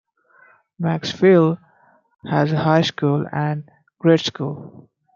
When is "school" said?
2.81-3.23, 4.21-4.89